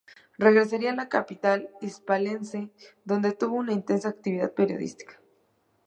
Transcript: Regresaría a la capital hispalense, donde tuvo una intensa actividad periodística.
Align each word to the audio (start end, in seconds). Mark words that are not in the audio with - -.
Regresaría 0.39 0.93
a 0.93 0.95
la 0.95 1.09
capital 1.09 1.69
hispalense, 1.79 2.71
donde 3.05 3.33
tuvo 3.33 3.57
una 3.57 3.71
intensa 3.73 4.09
actividad 4.09 4.51
periodística. 4.51 5.21